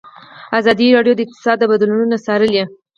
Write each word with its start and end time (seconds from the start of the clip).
ازادي 0.59 0.87
راډیو 0.97 1.13
د 1.15 1.19
اقتصاد 1.25 1.59
بدلونونه 1.71 2.15
څارلي. 2.25 2.63